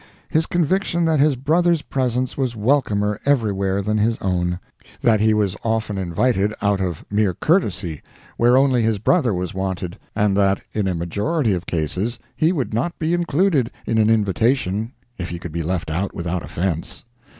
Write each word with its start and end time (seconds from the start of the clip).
his 0.29 0.47
conviction 0.47 1.05
that 1.05 1.19
his 1.19 1.35
brother's 1.35 1.83
presence 1.83 2.35
was 2.35 2.55
welcomer 2.55 3.19
everywhere 3.23 3.83
than 3.83 3.99
his 3.99 4.17
own; 4.19 4.59
that 4.99 5.19
he 5.19 5.31
was 5.31 5.55
often 5.63 5.95
invited, 5.95 6.51
out 6.59 6.81
of 6.81 7.05
mere 7.11 7.35
courtesy, 7.35 8.01
where 8.35 8.57
only 8.57 8.81
his 8.81 8.97
brother 8.97 9.31
was 9.31 9.53
wanted, 9.53 9.99
and 10.15 10.35
that 10.35 10.63
in 10.73 10.87
a 10.87 10.95
majority 10.95 11.53
of 11.53 11.67
cases 11.67 12.17
he 12.35 12.51
would 12.51 12.73
not 12.73 12.97
be 12.97 13.13
included 13.13 13.69
in 13.85 13.99
an 13.99 14.09
invitation 14.09 14.91
if 15.19 15.29
he 15.29 15.37
could 15.37 15.51
be 15.51 15.61
left 15.61 15.91
out 15.91 16.15
without 16.15 16.41
offense. 16.41 17.05